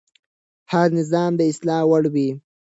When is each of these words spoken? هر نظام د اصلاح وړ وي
هر 0.71 0.87
نظام 0.99 1.31
د 1.37 1.41
اصلاح 1.51 1.81
وړ 1.89 2.03
وي 2.13 2.29